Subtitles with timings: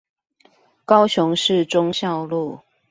[0.83, 2.61] 高雄市忠孝路